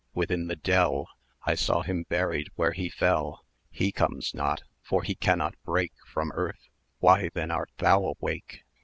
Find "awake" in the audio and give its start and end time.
8.19-8.63